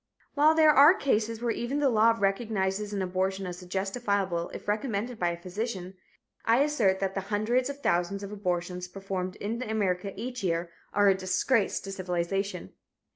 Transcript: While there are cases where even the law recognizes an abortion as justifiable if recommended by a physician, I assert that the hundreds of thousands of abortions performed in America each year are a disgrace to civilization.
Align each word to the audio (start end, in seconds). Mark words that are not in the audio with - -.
While 0.33 0.55
there 0.55 0.71
are 0.71 0.95
cases 0.95 1.43
where 1.43 1.51
even 1.51 1.77
the 1.77 1.87
law 1.91 2.15
recognizes 2.17 2.91
an 2.91 3.03
abortion 3.03 3.45
as 3.45 3.61
justifiable 3.63 4.49
if 4.49 4.67
recommended 4.67 5.19
by 5.19 5.29
a 5.29 5.37
physician, 5.39 5.93
I 6.43 6.63
assert 6.63 6.99
that 7.01 7.13
the 7.13 7.21
hundreds 7.21 7.69
of 7.69 7.81
thousands 7.83 8.23
of 8.23 8.31
abortions 8.31 8.87
performed 8.87 9.35
in 9.35 9.61
America 9.61 10.11
each 10.15 10.43
year 10.43 10.71
are 10.91 11.07
a 11.09 11.13
disgrace 11.13 11.79
to 11.81 11.91
civilization. 11.91 12.73